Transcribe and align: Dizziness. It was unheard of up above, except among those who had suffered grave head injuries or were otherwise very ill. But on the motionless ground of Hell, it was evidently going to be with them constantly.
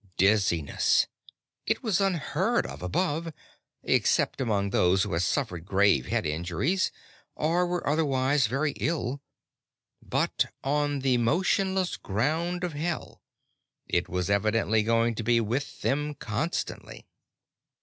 Dizziness. 0.17 1.05
It 1.67 1.83
was 1.83 2.01
unheard 2.01 2.65
of 2.65 2.81
up 2.81 2.81
above, 2.81 3.31
except 3.83 4.41
among 4.41 4.71
those 4.71 5.03
who 5.03 5.13
had 5.13 5.21
suffered 5.21 5.63
grave 5.67 6.07
head 6.07 6.25
injuries 6.25 6.91
or 7.35 7.67
were 7.67 7.87
otherwise 7.87 8.47
very 8.47 8.71
ill. 8.77 9.21
But 10.01 10.45
on 10.63 11.01
the 11.01 11.17
motionless 11.17 11.97
ground 11.97 12.63
of 12.63 12.73
Hell, 12.73 13.21
it 13.85 14.09
was 14.09 14.27
evidently 14.31 14.81
going 14.81 15.13
to 15.13 15.23
be 15.23 15.39
with 15.39 15.81
them 15.83 16.15
constantly. 16.15 17.05